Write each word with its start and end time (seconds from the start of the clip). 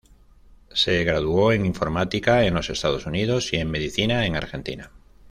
Se 0.73 1.03
graduó 1.03 1.51
en 1.53 1.63
Informática 1.63 2.43
en 2.45 2.55
los 2.55 2.71
Estados 2.71 3.05
Unidos 3.05 3.53
y 3.53 3.57
en 3.57 3.69
Medicina 3.69 4.25
en 4.25 4.35
Argentina. 4.35 4.89